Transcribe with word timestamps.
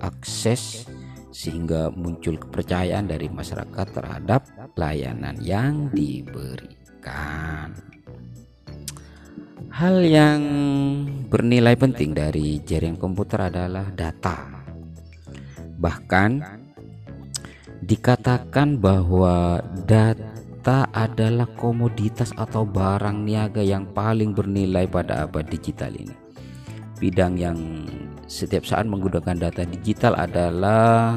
akses, 0.00 0.86
sehingga 1.30 1.90
muncul 1.94 2.38
kepercayaan 2.38 3.06
dari 3.06 3.30
masyarakat 3.30 3.86
terhadap 3.94 4.46
layanan 4.74 5.38
yang 5.42 5.90
diberikan. 5.94 7.74
Hal 9.68 10.02
yang 10.02 10.42
bernilai 11.30 11.78
penting 11.78 12.16
dari 12.16 12.58
jaringan 12.64 12.98
komputer 12.98 13.46
adalah 13.46 13.86
data. 13.94 14.66
Bahkan 15.78 16.30
dikatakan 17.86 18.82
bahwa 18.82 19.62
data 19.86 20.38
Data 20.58 20.84
adalah 20.92 21.48
komoditas 21.56 22.28
atau 22.36 22.68
barang 22.68 23.24
niaga 23.24 23.64
yang 23.64 23.88
paling 23.88 24.36
bernilai 24.36 24.84
pada 24.84 25.24
abad 25.24 25.48
digital 25.48 25.94
ini. 25.96 26.12
Bidang 26.98 27.38
yang 27.38 27.58
setiap 28.26 28.66
saat 28.66 28.90
menggunakan 28.90 29.38
data 29.38 29.62
digital 29.62 30.18
adalah 30.18 31.14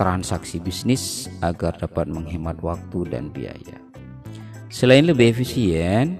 transaksi 0.00 0.56
bisnis 0.56 1.28
agar 1.44 1.76
dapat 1.76 2.08
menghemat 2.08 2.56
waktu 2.64 3.04
dan 3.12 3.28
biaya. 3.28 3.76
Selain 4.72 5.04
lebih 5.04 5.36
efisien, 5.36 6.16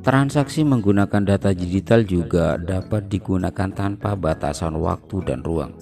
transaksi 0.00 0.64
menggunakan 0.64 1.22
data 1.24 1.52
digital 1.52 2.08
juga 2.08 2.56
dapat 2.56 3.12
digunakan 3.12 3.68
tanpa 3.72 4.16
batasan 4.16 4.76
waktu 4.80 5.20
dan 5.24 5.44
ruang. 5.44 5.72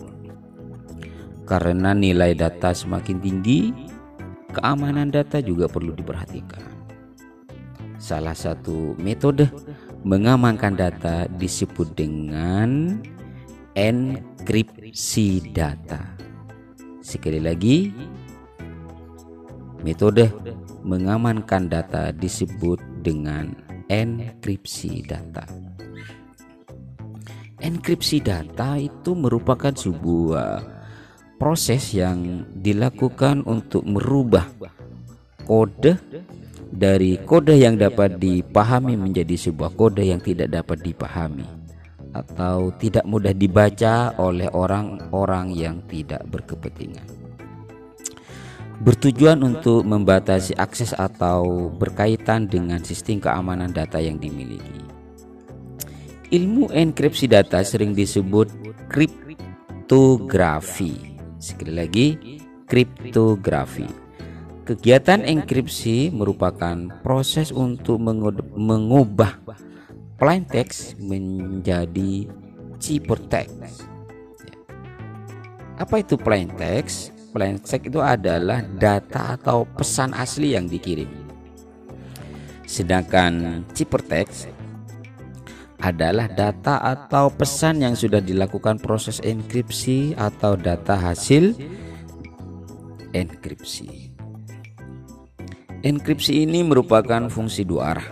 Karena 1.47 1.95
nilai 1.95 2.35
data 2.39 2.71
semakin 2.71 3.19
tinggi, 3.19 3.75
keamanan 4.55 5.11
data 5.11 5.43
juga 5.43 5.67
perlu 5.67 5.95
diperhatikan. 5.95 6.63
Salah 7.99 8.35
satu 8.35 8.95
metode 8.99 9.51
mengamankan 10.03 10.77
data 10.77 11.29
disebut 11.37 11.93
dengan 11.93 13.01
enkripsi 13.77 15.53
data. 15.53 16.17
Sekali 17.05 17.41
lagi, 17.41 17.93
metode 19.85 20.33
mengamankan 20.85 21.69
data 21.69 22.13
disebut 22.13 22.81
dengan 23.05 23.53
enkripsi 23.89 25.05
data. 25.05 25.45
Enkripsi 27.61 28.25
data 28.25 28.81
itu 28.81 29.13
merupakan 29.13 29.73
sebuah 29.77 30.65
proses 31.37 31.93
yang 31.93 32.49
dilakukan 32.57 33.45
untuk 33.45 33.85
merubah 33.85 34.49
kode 35.45 36.01
dari 36.71 37.19
kode 37.19 37.59
yang 37.59 37.75
dapat 37.77 38.23
dipahami 38.23 38.95
menjadi 38.95 39.35
sebuah 39.37 39.75
kode 39.75 40.07
yang 40.07 40.23
tidak 40.23 40.55
dapat 40.55 40.79
dipahami 40.83 41.47
atau 42.11 42.75
tidak 42.79 43.07
mudah 43.07 43.35
dibaca 43.35 44.15
oleh 44.19 44.51
orang-orang 44.51 45.55
yang 45.55 45.83
tidak 45.87 46.27
berkepentingan. 46.31 47.07
Bertujuan 48.81 49.45
untuk 49.45 49.85
membatasi 49.85 50.57
akses 50.57 50.97
atau 50.97 51.69
berkaitan 51.69 52.49
dengan 52.49 52.81
sistem 52.81 53.21
keamanan 53.21 53.77
data 53.77 54.01
yang 54.01 54.17
dimiliki. 54.17 54.81
Ilmu 56.33 56.73
enkripsi 56.73 57.29
data 57.29 57.61
sering 57.61 57.93
disebut 57.93 58.49
kriptografi 58.89 61.11
Sekali 61.41 61.73
lagi, 61.73 62.07
kriptografi. 62.69 64.00
Kegiatan 64.61 65.25
enkripsi 65.25 66.13
merupakan 66.15 66.77
proses 67.03 67.51
untuk 67.51 67.99
mengubah 68.55 69.41
plain 70.21 70.45
text 70.45 71.01
menjadi 71.01 72.29
ciphertext. 72.77 73.89
Apa 75.81 76.05
itu 76.05 76.21
plain 76.21 76.53
text? 76.61 77.17
Plain 77.33 77.57
text 77.57 77.89
itu 77.89 78.05
adalah 78.05 78.61
data 78.77 79.41
atau 79.41 79.65
pesan 79.65 80.13
asli 80.13 80.53
yang 80.53 80.69
dikirim. 80.69 81.09
Sedangkan 82.69 83.65
ciphertext 83.73 84.53
adalah 85.81 86.29
data 86.29 86.85
atau 86.85 87.33
pesan 87.33 87.81
yang 87.81 87.97
sudah 87.97 88.21
dilakukan 88.21 88.77
proses 88.77 89.25
enkripsi 89.25 90.13
atau 90.21 90.53
data 90.53 91.01
hasil 91.01 91.57
enkripsi. 93.17 94.10
Enkripsi 95.81 96.45
ini 96.45 96.61
merupakan 96.61 97.33
fungsi 97.33 97.65
dua 97.65 97.97
arah. 97.97 98.09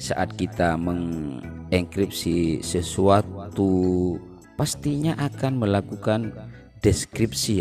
Saat 0.00 0.40
kita 0.40 0.80
mengenkripsi 0.80 2.64
sesuatu, 2.64 4.16
pastinya 4.56 5.12
akan 5.20 5.60
melakukan 5.60 6.32
deskripsi. 6.80 7.60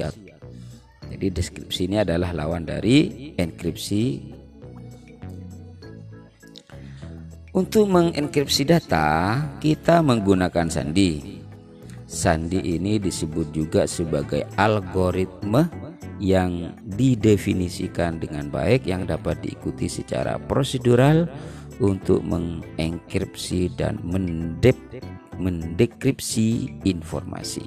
Jadi 1.11 1.27
deskripsi 1.27 1.91
ini 1.91 1.99
adalah 1.99 2.31
lawan 2.31 2.63
dari 2.63 3.35
enkripsi 3.35 4.31
Untuk 7.53 7.85
mengenkripsi 7.85 8.65
data, 8.65 9.37
kita 9.61 10.01
menggunakan 10.01 10.73
sandi. 10.73 11.37
Sandi 12.09 12.57
ini 12.57 12.97
disebut 12.97 13.53
juga 13.53 13.85
sebagai 13.85 14.41
algoritma 14.57 15.82
yang 16.21 16.77
didefinisikan 16.85 18.21
dengan 18.21 18.49
baik 18.53 18.85
yang 18.85 19.09
dapat 19.09 19.41
diikuti 19.41 19.89
secara 19.89 20.37
prosedural 20.37 21.25
untuk 21.81 22.21
mengenkripsi 22.21 23.73
dan 23.73 23.97
mendep 24.05 24.77
mendekripsi 25.41 26.69
informasi. 26.85 27.65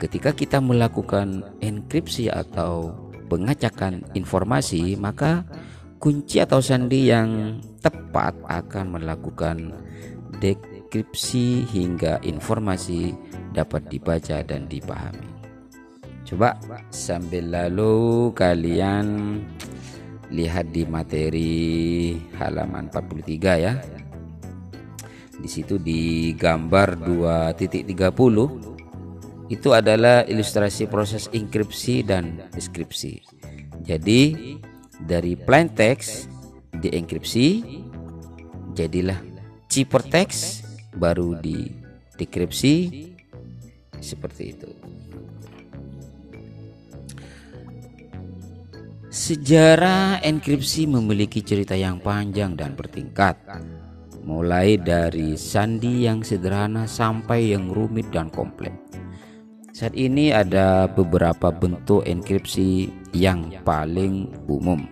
Ketika 0.00 0.32
kita 0.32 0.58
melakukan 0.58 1.44
enkripsi 1.60 2.32
atau 2.32 2.96
pengacakan 3.28 4.04
informasi, 4.16 4.96
maka 4.96 5.44
kunci 6.00 6.40
atau 6.40 6.60
sandi 6.60 7.08
yang 7.08 7.60
tepat 7.80 8.36
akan 8.48 9.00
melakukan 9.00 9.72
dekripsi 10.40 11.64
hingga 11.68 12.20
informasi 12.24 13.14
dapat 13.54 13.86
dibaca 13.88 14.42
dan 14.44 14.66
dipahami. 14.68 15.33
Coba 16.34 16.58
sambil 16.90 17.46
lalu 17.46 18.34
kalian 18.34 19.38
lihat 20.34 20.66
di 20.74 20.82
materi 20.82 22.18
halaman 22.34 22.90
43 22.90 23.62
ya. 23.62 23.78
Di 25.38 25.46
situ 25.46 25.78
di 25.78 26.34
gambar 26.34 26.98
2.30 27.06 27.86
itu 29.46 29.68
adalah 29.70 30.26
ilustrasi 30.26 30.90
proses 30.90 31.30
enkripsi 31.30 32.02
dan 32.02 32.50
deskripsi. 32.50 33.22
Jadi 33.86 34.34
dari 35.06 35.38
plain 35.38 35.70
text 35.70 36.26
dienkripsi 36.74 37.62
jadilah 38.74 39.22
ciphertext 39.70 40.66
baru 40.98 41.38
di 41.38 41.70
dekripsi 42.18 43.06
seperti 44.02 44.50
itu. 44.50 44.94
Sejarah 49.14 50.18
enkripsi 50.26 50.90
memiliki 50.90 51.38
cerita 51.38 51.78
yang 51.78 52.02
panjang 52.02 52.58
dan 52.58 52.74
bertingkat 52.74 53.38
mulai 54.26 54.74
dari 54.74 55.38
sandi 55.38 56.02
yang 56.02 56.26
sederhana 56.26 56.90
sampai 56.90 57.54
yang 57.54 57.70
rumit 57.70 58.10
dan 58.10 58.26
kompleks. 58.26 58.74
Saat 59.70 59.94
ini 59.94 60.34
ada 60.34 60.90
beberapa 60.90 61.54
bentuk 61.54 62.02
enkripsi 62.02 62.90
yang 63.14 63.54
paling 63.62 64.34
umum. 64.50 64.82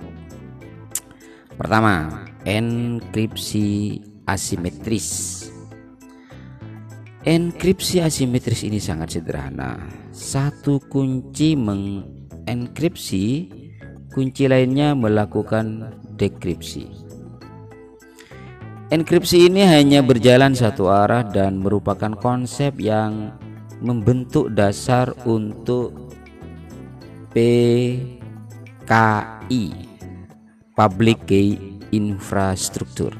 Pertama, 1.59 2.23
enkripsi 2.47 3.99
asimetris. 4.31 5.51
Enkripsi 7.27 7.99
asimetris 7.99 8.63
ini 8.63 8.79
sangat 8.79 9.19
sederhana. 9.19 9.83
Satu 10.15 10.79
kunci 10.79 11.59
mengenkripsi, 11.59 13.59
kunci 14.13 14.47
lainnya 14.47 14.93
melakukan 14.93 15.91
dekripsi. 16.21 16.87
Enkripsi 18.93 19.49
ini 19.49 19.65
hanya 19.65 20.05
berjalan 20.05 20.53
satu 20.53 20.93
arah 20.93 21.25
dan 21.25 21.65
merupakan 21.65 22.13
konsep 22.13 22.77
yang 22.77 23.33
membentuk 23.81 24.53
dasar 24.53 25.17
untuk 25.25 26.13
PKI 27.33 28.13
Public 30.77 31.19
Key 31.25 31.81
Infrastructure 31.97 33.17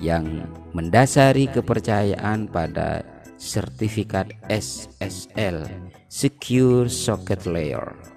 yang 0.00 0.48
mendasari 0.72 1.44
kepercayaan 1.52 2.48
pada 2.48 3.04
sertifikat 3.36 4.32
SSL 4.48 5.68
Secure 6.08 6.88
Socket 6.88 7.44
Layer. 7.44 8.15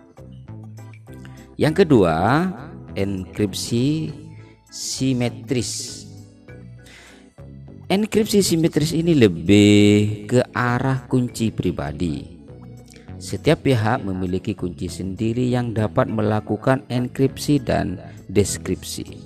Yang 1.59 1.83
kedua, 1.83 2.47
enkripsi 2.95 4.15
simetris 4.71 5.99
Enkripsi 7.89 8.39
simetris 8.39 8.95
ini 8.95 9.11
lebih 9.11 10.23
ke 10.29 10.39
arah 10.55 11.03
kunci 11.09 11.51
pribadi. 11.51 12.21
Setiap 13.19 13.65
pihak 13.67 14.05
memiliki 14.07 14.55
kunci 14.55 14.87
sendiri 14.87 15.51
yang 15.51 15.75
dapat 15.75 16.07
melakukan 16.07 16.85
enkripsi 16.87 17.59
dan 17.59 17.99
deskripsi. 18.31 19.19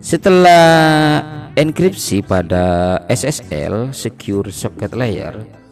Setelah 0.00 1.20
enkripsi 1.54 2.24
pada 2.26 2.98
SSL 3.06 3.94
(Secure 3.94 4.48
Socket 4.50 4.96
Layer), 4.96 5.63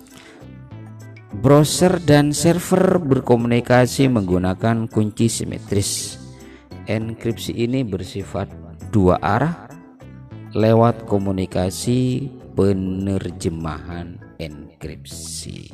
browser 1.42 1.98
dan 1.98 2.30
server 2.30 3.02
berkomunikasi 3.02 4.06
menggunakan 4.06 4.86
kunci 4.86 5.26
simetris. 5.26 6.14
Enkripsi 6.86 7.66
ini 7.66 7.82
bersifat 7.82 8.46
dua 8.94 9.18
arah 9.18 9.66
lewat 10.54 11.02
komunikasi 11.10 12.30
penerjemahan 12.54 14.22
enkripsi. 14.38 15.66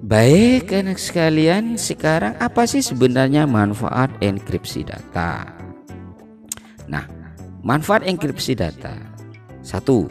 Baik 0.00 0.72
anak 0.72 0.96
sekalian, 0.96 1.76
sekarang 1.76 2.32
apa 2.40 2.64
sih 2.64 2.80
sebenarnya 2.80 3.44
manfaat 3.44 4.08
enkripsi 4.24 4.80
data? 4.80 5.44
Nah, 6.88 7.04
manfaat 7.60 8.08
enkripsi 8.08 8.56
data. 8.56 8.96
Satu, 9.60 10.08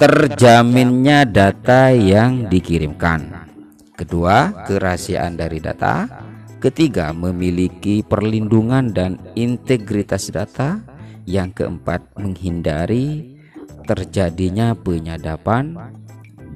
terjaminnya 0.00 1.28
data 1.28 1.92
yang 1.92 2.48
dikirimkan. 2.48 3.52
Kedua, 3.92 4.64
kerahasiaan 4.64 5.36
dari 5.36 5.60
data. 5.60 6.08
Ketiga, 6.56 7.12
memiliki 7.12 8.00
perlindungan 8.00 8.96
dan 8.96 9.20
integritas 9.36 10.32
data. 10.32 10.80
Yang 11.28 11.60
keempat, 11.60 12.16
menghindari 12.16 13.36
terjadinya 13.84 14.72
penyadapan 14.72 15.76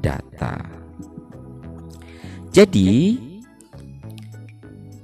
data. 0.01 0.65
Jadi, 2.49 3.21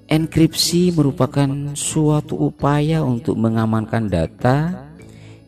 enkripsi 0.08 0.96
merupakan 0.96 1.76
suatu 1.76 2.40
upaya 2.40 3.04
untuk 3.04 3.36
mengamankan 3.36 4.08
data 4.08 4.88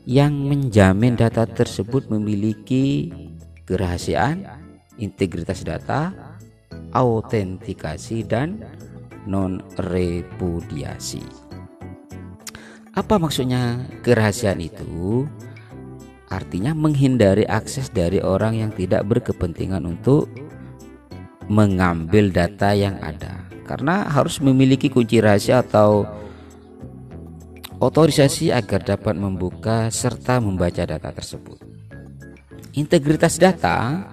yang 0.08 0.34
menjamin 0.50 1.14
data 1.14 1.46
tersebut 1.46 2.10
memiliki 2.10 3.14
kerahasiaan, 3.66 4.42
integritas 4.98 5.62
data, 5.62 6.10
autentikasi 6.90 8.26
dan 8.26 8.66
non 9.24 9.62
repudiasi. 9.78 11.22
Apa 12.92 13.16
maksudnya 13.16 13.88
kerahasiaan 14.04 14.60
itu? 14.60 15.24
Artinya 16.28 16.72
menghindari 16.72 17.44
akses 17.44 17.92
dari 17.92 18.20
orang 18.20 18.56
yang 18.56 18.72
tidak 18.72 19.04
berkepentingan 19.04 19.84
untuk 19.84 20.28
mengambil 21.48 22.32
data 22.32 22.72
yang 22.72 22.96
ada. 23.00 23.44
Karena 23.68 24.08
harus 24.08 24.40
memiliki 24.40 24.92
kunci 24.92 25.20
rahasia 25.20 25.64
atau 25.64 26.04
otorisasi 27.82 28.54
agar 28.54 28.86
dapat 28.86 29.18
membuka 29.18 29.90
serta 29.90 30.38
membaca 30.38 30.86
data 30.86 31.10
tersebut. 31.10 31.58
Integritas 32.78 33.42
data 33.42 34.06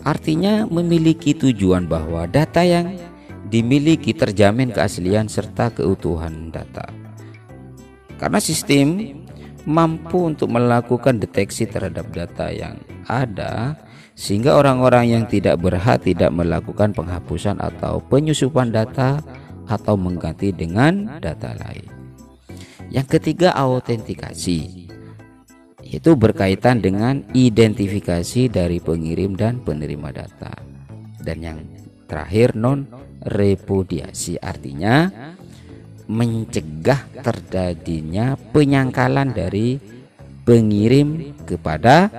artinya 0.00 0.64
memiliki 0.64 1.36
tujuan 1.36 1.84
bahwa 1.84 2.24
data 2.24 2.64
yang 2.64 2.96
dimiliki 3.52 4.16
terjamin 4.16 4.72
keaslian 4.72 5.28
serta 5.28 5.68
keutuhan 5.68 6.48
data. 6.48 6.88
Karena 8.16 8.40
sistem 8.40 9.20
mampu 9.68 10.32
untuk 10.32 10.48
melakukan 10.48 11.20
deteksi 11.20 11.68
terhadap 11.68 12.08
data 12.16 12.48
yang 12.48 12.80
ada 13.04 13.76
sehingga 14.16 14.56
orang-orang 14.56 15.12
yang 15.12 15.24
tidak 15.28 15.60
berhak 15.60 16.00
tidak 16.00 16.32
melakukan 16.32 16.96
penghapusan 16.96 17.60
atau 17.60 18.00
penyusupan 18.00 18.72
data 18.72 19.20
atau 19.68 19.94
mengganti 19.94 20.56
dengan 20.56 21.20
data 21.20 21.52
lain. 21.60 21.99
Yang 22.90 23.06
ketiga 23.18 23.54
autentikasi 23.54 24.90
itu 25.90 26.10
berkaitan 26.14 26.82
dengan 26.82 27.22
identifikasi 27.34 28.50
dari 28.50 28.82
pengirim 28.82 29.38
dan 29.38 29.62
penerima 29.62 30.10
data. 30.10 30.54
Dan 31.22 31.38
yang 31.38 31.58
terakhir 32.10 32.58
non 32.58 32.90
repudiasi 33.22 34.42
artinya 34.42 35.06
mencegah 36.10 37.22
terjadinya 37.22 38.34
penyangkalan 38.50 39.30
dari 39.30 39.78
pengirim 40.42 41.38
kepada 41.46 42.10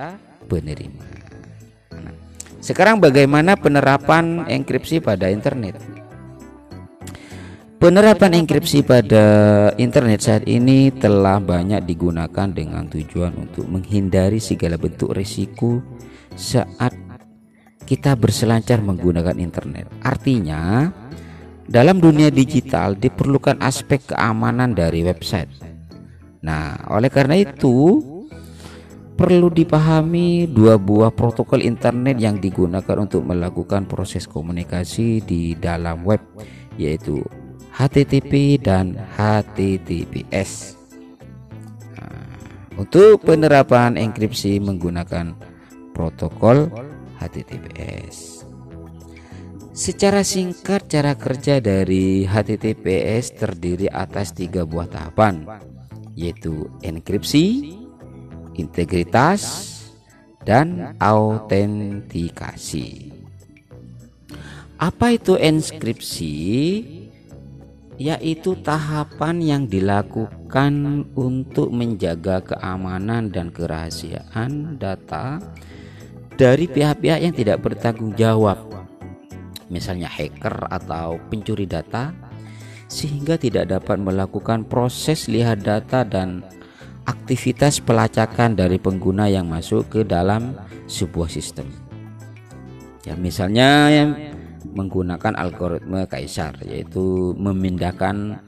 penerima. 0.48 1.04
Nah, 1.92 2.16
sekarang 2.64 2.96
bagaimana 2.96 3.60
penerapan 3.60 4.48
enkripsi 4.48 5.04
pada 5.04 5.28
internet? 5.28 5.91
Penerapan 7.82 8.46
enkripsi 8.46 8.86
pada 8.86 9.26
internet 9.74 10.22
saat 10.22 10.46
ini 10.46 10.94
telah 10.94 11.42
banyak 11.42 11.82
digunakan 11.82 12.46
dengan 12.46 12.86
tujuan 12.86 13.34
untuk 13.34 13.66
menghindari 13.66 14.38
segala 14.38 14.78
bentuk 14.78 15.10
risiko 15.10 15.82
saat 16.38 16.94
kita 17.82 18.14
berselancar 18.14 18.78
menggunakan 18.86 19.34
internet. 19.34 19.90
Artinya, 19.98 20.94
dalam 21.66 21.98
dunia 21.98 22.30
digital 22.30 22.94
diperlukan 22.94 23.58
aspek 23.58 24.14
keamanan 24.14 24.78
dari 24.78 25.02
website. 25.02 25.50
Nah, 26.46 26.86
oleh 26.86 27.10
karena 27.10 27.34
itu 27.34 27.98
perlu 29.18 29.50
dipahami 29.50 30.46
dua 30.46 30.78
buah 30.78 31.10
protokol 31.10 31.58
internet 31.58 32.14
yang 32.22 32.38
digunakan 32.38 32.94
untuk 33.02 33.26
melakukan 33.26 33.90
proses 33.90 34.30
komunikasi 34.30 35.18
di 35.26 35.58
dalam 35.58 36.06
web 36.06 36.22
yaitu 36.78 37.20
HTTP 37.72 38.60
dan 38.60 39.00
HTTPS. 39.16 40.76
Nah, 41.96 42.28
untuk 42.76 43.24
penerapan 43.24 43.96
enkripsi 43.96 44.60
menggunakan 44.60 45.32
protokol 45.96 46.68
HTTPS. 47.16 48.44
Secara 49.72 50.20
singkat 50.20 50.84
cara 50.84 51.16
kerja 51.16 51.56
dari 51.64 52.28
HTTPS 52.28 53.40
terdiri 53.40 53.88
atas 53.88 54.36
tiga 54.36 54.68
buah 54.68 54.84
tahapan 54.84 55.48
yaitu 56.12 56.68
enkripsi, 56.84 57.72
integritas, 58.52 59.72
dan 60.44 60.92
autentikasi. 61.00 63.16
Apa 64.76 65.14
itu 65.14 65.38
enskripsi? 65.38 66.34
Yaitu 68.00 68.56
tahapan 68.64 69.36
yang 69.44 69.62
dilakukan 69.68 71.04
untuk 71.12 71.68
menjaga 71.68 72.40
keamanan 72.40 73.28
dan 73.28 73.52
kerahasiaan 73.52 74.80
data 74.80 75.38
dari 76.34 76.66
pihak-pihak 76.66 77.20
yang 77.20 77.34
tidak 77.36 77.60
bertanggung 77.60 78.16
jawab, 78.16 78.58
misalnya 79.68 80.08
hacker 80.08 80.72
atau 80.72 81.20
pencuri 81.28 81.68
data, 81.68 82.16
sehingga 82.88 83.36
tidak 83.36 83.68
dapat 83.68 84.00
melakukan 84.00 84.64
proses 84.64 85.28
lihat 85.28 85.60
data 85.60 86.02
dan 86.02 86.40
aktivitas 87.04 87.84
pelacakan 87.84 88.56
dari 88.56 88.80
pengguna 88.80 89.28
yang 89.28 89.46
masuk 89.46 89.88
ke 89.92 90.00
dalam 90.02 90.56
sebuah 90.88 91.28
sistem. 91.28 91.68
Ya, 93.02 93.18
misalnya 93.18 93.90
menggunakan 94.64 95.34
algoritma 95.34 96.06
kaisar 96.06 96.54
yaitu 96.62 97.34
memindahkan 97.34 98.38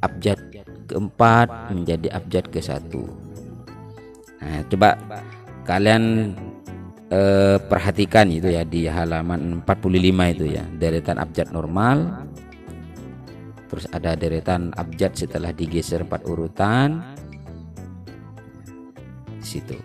abjad 0.00 0.38
keempat 0.86 1.74
menjadi 1.74 2.08
abjad 2.14 2.44
ke 2.48 2.62
satu. 2.62 3.04
Nah 4.38 4.62
coba 4.70 4.94
kalian 5.66 6.32
eh, 7.10 7.58
perhatikan 7.60 8.30
itu 8.30 8.54
ya 8.54 8.62
di 8.62 8.86
halaman 8.86 9.60
45 9.66 10.34
itu 10.38 10.44
ya 10.48 10.64
deretan 10.78 11.18
abjad 11.20 11.50
normal 11.50 12.24
terus 13.68 13.84
ada 13.92 14.16
deretan 14.16 14.72
abjad 14.80 15.12
setelah 15.12 15.52
digeser 15.52 16.06
empat 16.06 16.24
urutan 16.24 17.04
situ. 19.44 19.76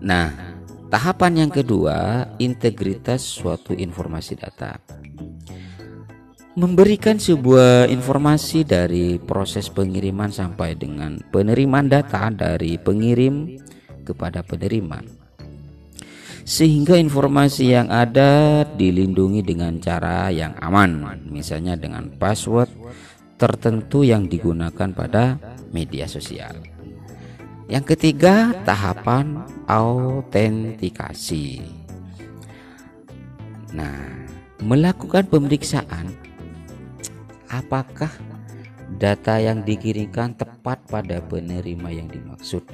Nah 0.00 0.49
Tahapan 0.90 1.46
yang 1.46 1.52
kedua, 1.54 2.26
integritas 2.42 3.22
suatu 3.22 3.70
informasi 3.78 4.34
data. 4.34 4.74
Memberikan 6.58 7.14
sebuah 7.14 7.86
informasi 7.86 8.66
dari 8.66 9.22
proses 9.22 9.70
pengiriman 9.70 10.34
sampai 10.34 10.74
dengan 10.74 11.22
penerimaan 11.30 11.86
data 11.86 12.26
dari 12.34 12.74
pengirim 12.74 13.54
kepada 14.02 14.42
penerima. 14.42 14.98
Sehingga 16.42 16.98
informasi 16.98 17.70
yang 17.70 17.86
ada 17.86 18.66
dilindungi 18.66 19.46
dengan 19.46 19.78
cara 19.78 20.26
yang 20.34 20.58
aman, 20.58 21.22
misalnya 21.30 21.78
dengan 21.78 22.10
password 22.18 22.66
tertentu 23.38 24.02
yang 24.02 24.26
digunakan 24.26 24.90
pada 24.90 25.38
media 25.70 26.10
sosial. 26.10 26.79
Yang 27.70 27.94
ketiga, 27.94 28.50
tahapan 28.66 29.46
autentikasi. 29.70 31.62
Nah, 33.70 34.26
melakukan 34.58 35.30
pemeriksaan 35.30 36.10
apakah 37.46 38.10
data 38.98 39.38
yang 39.38 39.62
dikirimkan 39.62 40.34
tepat 40.34 40.82
pada 40.90 41.22
penerima 41.22 41.94
yang 41.94 42.10
dimaksud. 42.10 42.66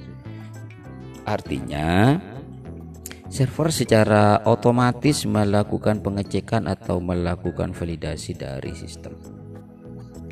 Artinya, 1.29 2.17
server 3.29 3.69
secara 3.69 4.41
otomatis 4.49 5.29
melakukan 5.29 6.01
pengecekan 6.01 6.65
atau 6.73 7.05
melakukan 7.05 7.77
validasi 7.77 8.33
dari 8.33 8.73
sistem. 8.73 9.13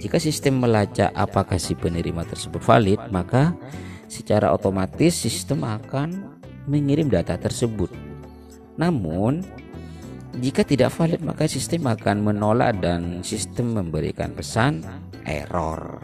Jika 0.00 0.16
sistem 0.16 0.64
melacak 0.64 1.12
apakah 1.12 1.60
si 1.60 1.76
penerima 1.76 2.24
tersebut 2.24 2.64
valid, 2.64 3.00
maka 3.12 3.52
secara 4.14 4.54
otomatis 4.54 5.10
sistem 5.10 5.66
akan 5.66 6.38
mengirim 6.70 7.10
data 7.10 7.34
tersebut. 7.34 7.90
Namun, 8.78 9.42
jika 10.38 10.62
tidak 10.62 10.94
valid 10.94 11.22
maka 11.26 11.50
sistem 11.50 11.90
akan 11.90 12.22
menolak 12.22 12.78
dan 12.78 13.26
sistem 13.26 13.74
memberikan 13.74 14.30
pesan 14.30 14.86
error. 15.26 15.98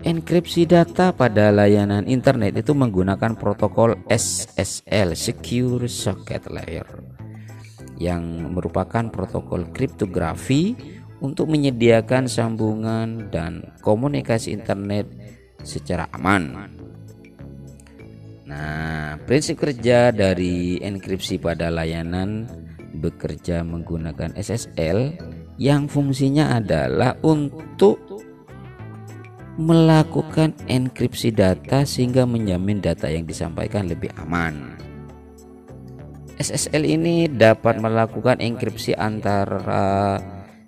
Enkripsi 0.00 0.64
data 0.64 1.12
pada 1.12 1.52
layanan 1.52 2.08
internet 2.08 2.56
itu 2.56 2.72
menggunakan 2.72 3.36
protokol 3.36 4.00
SSL 4.08 5.12
(Secure 5.12 5.84
Socket 5.92 6.48
Layer) 6.48 6.88
yang 8.00 8.24
merupakan 8.56 9.12
protokol 9.12 9.68
kriptografi 9.68 10.72
untuk 11.20 11.52
menyediakan 11.52 12.32
sambungan 12.32 13.28
dan 13.28 13.76
komunikasi 13.84 14.56
internet 14.56 15.04
secara 15.62 16.08
aman. 16.14 16.70
Nah, 18.50 19.14
prinsip 19.30 19.62
kerja 19.62 20.10
dari 20.10 20.82
enkripsi 20.82 21.38
pada 21.38 21.70
layanan 21.70 22.50
bekerja 22.90 23.62
menggunakan 23.62 24.34
SSL 24.34 25.14
yang 25.60 25.86
fungsinya 25.86 26.58
adalah 26.58 27.14
untuk 27.22 28.02
melakukan 29.60 30.56
enkripsi 30.66 31.30
data 31.30 31.84
sehingga 31.84 32.24
menjamin 32.24 32.80
data 32.82 33.06
yang 33.06 33.28
disampaikan 33.28 33.86
lebih 33.86 34.10
aman. 34.18 34.74
SSL 36.40 36.88
ini 36.88 37.28
dapat 37.28 37.76
melakukan 37.78 38.40
enkripsi 38.40 38.96
antara 38.96 40.16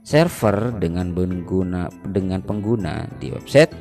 server 0.05 0.77
dengan 0.77 1.17
pengguna 1.17 1.89
dengan 2.05 2.45
pengguna 2.45 3.09
di 3.17 3.33
website 3.33 3.73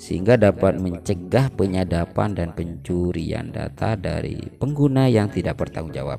sehingga 0.00 0.40
dapat 0.40 0.80
mencegah 0.80 1.52
penyadapan 1.52 2.32
dan 2.32 2.56
pencurian 2.56 3.52
data 3.52 4.00
dari 4.00 4.40
pengguna 4.56 5.12
yang 5.12 5.28
tidak 5.28 5.60
bertanggung 5.60 5.92
jawab. 5.92 6.16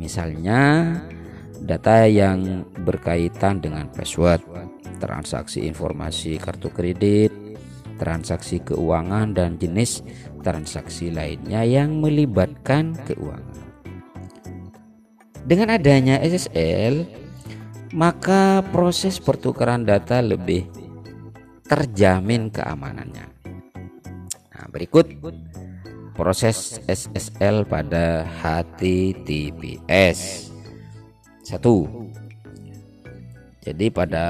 Misalnya, 0.00 0.96
data 1.60 2.08
yang 2.08 2.64
berkaitan 2.88 3.60
dengan 3.60 3.92
password, 3.92 4.40
transaksi 4.96 5.68
informasi 5.68 6.40
kartu 6.40 6.72
kredit, 6.72 7.36
transaksi 8.00 8.64
keuangan 8.64 9.36
dan 9.36 9.60
jenis 9.60 10.00
transaksi 10.40 11.12
lainnya 11.12 11.68
yang 11.68 12.00
melibatkan 12.00 12.96
keuangan. 13.04 13.60
Dengan 15.44 15.76
adanya 15.76 16.16
SSL, 16.24 17.04
maka 17.92 18.64
proses 18.72 19.20
pertukaran 19.20 19.84
data 19.84 20.24
lebih 20.24 20.85
terjamin 21.66 22.48
keamanannya. 22.50 23.26
Nah, 24.54 24.66
berikut 24.70 25.10
proses 26.16 26.80
SSL 26.88 27.68
pada 27.68 28.24
HTTPS. 28.40 30.20
Satu. 31.44 32.08
Jadi 33.60 33.90
pada 33.90 34.26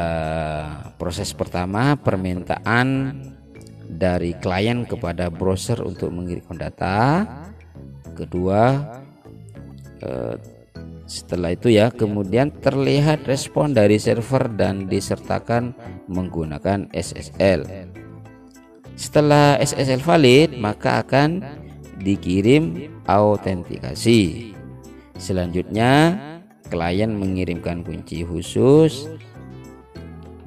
proses 0.97 1.31
pertama 1.37 1.93
permintaan 2.01 3.13
dari 3.85 4.33
klien 4.41 4.89
kepada 4.89 5.29
browser 5.29 5.85
untuk 5.85 6.09
mengirimkan 6.11 6.57
data. 6.57 7.29
Kedua 8.17 8.81
eh, 10.01 10.56
setelah 11.07 11.55
itu 11.55 11.71
ya, 11.71 11.95
kemudian 11.95 12.51
terlihat 12.51 13.31
respon 13.31 13.71
dari 13.71 13.95
server 13.95 14.51
dan 14.59 14.91
disertakan 14.91 15.71
menggunakan 16.11 16.91
SSL. 16.91 17.63
Setelah 18.99 19.55
SSL 19.63 20.03
valid, 20.03 20.59
maka 20.59 21.07
akan 21.07 21.47
dikirim 22.03 22.91
autentikasi. 23.07 24.51
Selanjutnya, 25.15 26.19
klien 26.67 27.15
mengirimkan 27.15 27.87
kunci 27.87 28.27
khusus 28.27 29.07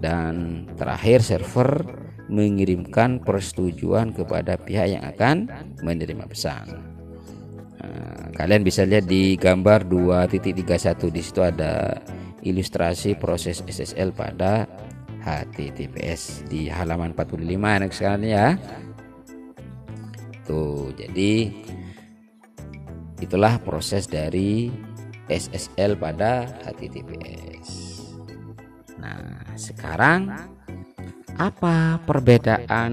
dan 0.03 0.67
terakhir 0.75 1.23
server 1.23 1.87
mengirimkan 2.27 3.23
persetujuan 3.23 4.11
kepada 4.11 4.59
pihak 4.59 4.99
yang 4.99 5.03
akan 5.07 5.49
menerima 5.81 6.27
pesan. 6.27 6.98
Nah, 7.79 8.35
kalian 8.35 8.63
bisa 8.67 8.83
lihat 8.83 9.07
di 9.07 9.39
gambar 9.39 9.87
2.31 9.87 11.15
di 11.15 11.21
situ 11.23 11.39
ada 11.39 11.95
ilustrasi 12.43 13.15
proses 13.15 13.63
SSL 13.63 14.11
pada 14.15 14.67
HTTPS 15.23 16.47
di 16.47 16.71
halaman 16.71 17.11
45 17.15 17.43
anak 17.59 17.91
sekalian 17.91 18.23
ya. 18.27 18.47
Tuh, 20.47 20.91
jadi 20.95 21.51
itulah 23.19 23.59
proses 23.61 24.07
dari 24.07 24.71
SSL 25.29 25.99
pada 25.99 26.47
HTTPS. 26.65 27.69
Nah, 28.97 29.55
sekarang 29.55 30.31
apa 31.37 32.01
perbedaan 32.03 32.91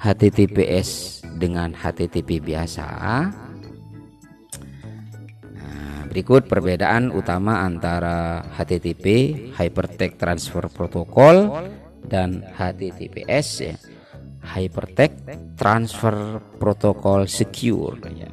HTTPS 0.00 1.22
dengan 1.36 1.76
HTTP 1.76 2.40
biasa? 2.40 2.88
Berikut 6.14 6.46
perbedaan 6.46 7.10
utama 7.10 7.66
antara 7.66 8.46
HTTP 8.54 9.34
(Hypertext 9.58 10.14
Transfer 10.14 10.70
Protocol) 10.70 11.66
dan 12.06 12.38
HTTPS 12.54 13.46
ya. 13.58 13.74
Hypertext 14.54 15.26
Transfer 15.58 16.38
Protocol 16.62 17.26
Secure 17.26 17.98
ya. 18.14 18.30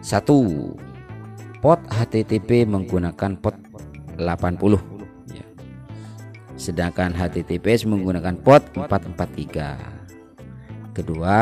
Satu 0.00 0.72
Port 1.60 1.84
HTTP 1.92 2.64
menggunakan 2.64 3.36
port 3.36 3.60
80 4.16 4.80
ya. 5.28 5.44
Sedangkan 6.56 7.12
HTTPS 7.12 7.84
menggunakan 7.84 8.32
port 8.40 8.64
443 8.72 10.96
Kedua 10.96 11.36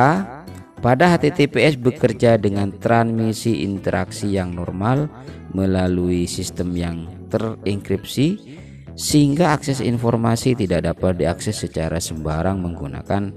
pada 0.78 1.10
HTTPS 1.14 1.78
bekerja 1.78 2.38
dengan 2.38 2.70
transmisi 2.78 3.66
interaksi 3.66 4.30
yang 4.34 4.54
normal 4.54 5.10
melalui 5.50 6.28
sistem 6.30 6.74
yang 6.78 6.96
terenkripsi 7.28 8.58
sehingga 8.98 9.54
akses 9.54 9.78
informasi 9.78 10.58
tidak 10.58 10.90
dapat 10.90 11.22
diakses 11.22 11.54
secara 11.62 12.02
sembarang 12.02 12.58
menggunakan 12.58 13.30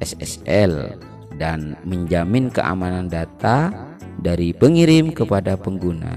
SSL 0.00 0.96
dan 1.36 1.76
menjamin 1.84 2.48
keamanan 2.48 3.08
data 3.12 3.72
dari 4.20 4.52
pengirim 4.56 5.12
kepada 5.12 5.56
pengguna. 5.56 6.16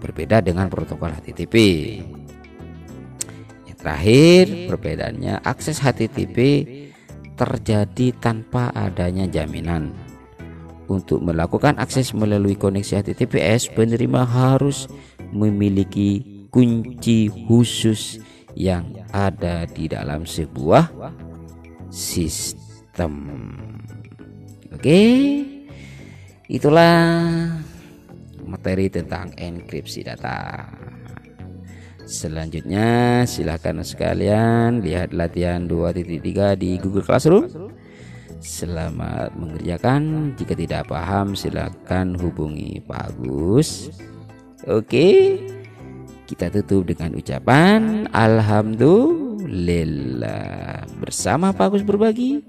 Berbeda 0.00 0.40
dengan 0.40 0.66
protokol 0.72 1.12
HTTP. 1.12 1.54
Yang 3.68 3.78
terakhir, 3.78 4.44
perbedaannya 4.66 5.44
akses 5.44 5.78
HTTP 5.78 6.38
terjadi 7.40 8.12
tanpa 8.20 8.68
adanya 8.76 9.24
jaminan. 9.24 9.96
Untuk 10.92 11.24
melakukan 11.24 11.80
akses 11.80 12.12
melalui 12.12 12.58
koneksi 12.60 13.00
HTTPS, 13.00 13.72
penerima 13.72 14.28
harus 14.28 14.84
memiliki 15.32 16.44
kunci 16.52 17.32
khusus 17.48 18.20
yang 18.52 18.92
ada 19.14 19.64
di 19.64 19.86
dalam 19.88 20.26
sebuah 20.26 20.90
sistem. 21.88 23.14
Oke, 24.74 25.00
itulah 26.50 26.98
materi 28.44 28.90
tentang 28.90 29.30
enkripsi 29.38 30.02
data. 30.02 30.66
Selanjutnya 32.10 33.22
silahkan 33.22 33.86
sekalian 33.86 34.82
lihat 34.82 35.14
latihan 35.14 35.70
2.3 35.70 36.58
di 36.58 36.74
Google 36.82 37.06
Classroom. 37.06 37.70
Selamat 38.42 39.30
mengerjakan. 39.38 40.34
Jika 40.34 40.58
tidak 40.58 40.90
paham 40.90 41.38
silahkan 41.38 42.10
hubungi 42.18 42.82
Pak 42.82 43.14
Agus. 43.14 43.94
Oke. 44.66 45.38
Kita 46.26 46.46
tutup 46.46 46.86
dengan 46.86 47.10
ucapan 47.18 48.06
Alhamdulillah 48.14 50.86
Bersama 51.02 51.50
Pak 51.50 51.74
Agus 51.74 51.82
Berbagi 51.82 52.46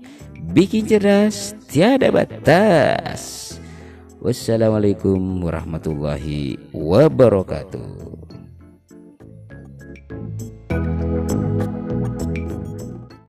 Bikin 0.53 0.85
cerdas 0.85 1.57
tiada 1.65 2.13
batas 2.13 3.57
Wassalamualaikum 4.21 5.17
warahmatullahi 5.41 6.61
wabarakatuh 6.69 8.20